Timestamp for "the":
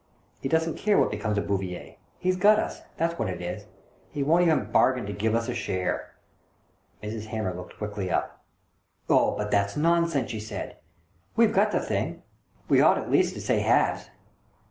11.71-11.79